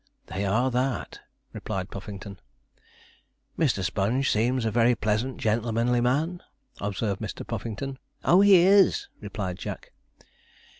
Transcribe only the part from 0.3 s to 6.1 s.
are that,' replied Puffington. 'Mr. Sponge seems a very pleasant, gentlemanly